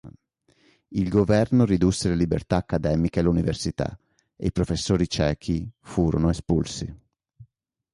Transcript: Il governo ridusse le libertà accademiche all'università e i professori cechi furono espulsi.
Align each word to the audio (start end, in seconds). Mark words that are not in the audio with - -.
Il 0.95 1.09
governo 1.09 1.63
ridusse 1.63 2.09
le 2.09 2.15
libertà 2.15 2.55
accademiche 2.55 3.19
all'università 3.19 3.95
e 4.35 4.47
i 4.47 4.51
professori 4.51 5.07
cechi 5.07 5.69
furono 5.79 6.31
espulsi. 6.31 6.91